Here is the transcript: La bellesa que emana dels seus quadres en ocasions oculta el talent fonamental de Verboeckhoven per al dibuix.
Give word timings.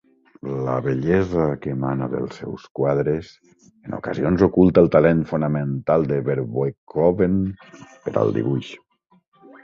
La 0.67 0.75
bellesa 0.85 1.43
que 1.63 1.73
emana 1.73 2.05
dels 2.13 2.37
seus 2.41 2.63
quadres 2.79 3.29
en 3.49 3.93
ocasions 3.97 4.43
oculta 4.47 4.83
el 4.85 4.89
talent 4.95 5.21
fonamental 5.33 6.07
de 6.13 6.17
Verboeckhoven 6.29 7.37
per 8.07 8.15
al 8.23 8.33
dibuix. 8.39 8.71